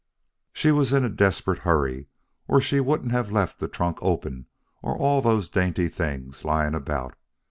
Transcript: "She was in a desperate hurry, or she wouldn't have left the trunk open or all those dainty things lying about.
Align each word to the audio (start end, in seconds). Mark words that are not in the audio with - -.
"She 0.51 0.71
was 0.71 0.93
in 0.93 1.05
a 1.05 1.09
desperate 1.09 1.59
hurry, 1.59 2.07
or 2.47 2.59
she 2.59 2.79
wouldn't 2.79 3.11
have 3.11 3.31
left 3.31 3.59
the 3.59 3.67
trunk 3.67 3.99
open 4.01 4.47
or 4.81 4.97
all 4.97 5.21
those 5.21 5.47
dainty 5.47 5.87
things 5.89 6.43
lying 6.43 6.73
about. 6.73 7.13